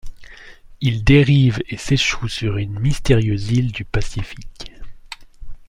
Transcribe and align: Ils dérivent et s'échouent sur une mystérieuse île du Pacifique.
Ils 0.81 1.03
dérivent 1.03 1.61
et 1.69 1.77
s'échouent 1.77 2.27
sur 2.27 2.57
une 2.57 2.79
mystérieuse 2.79 3.51
île 3.51 3.71
du 3.71 3.85
Pacifique. 3.85 4.71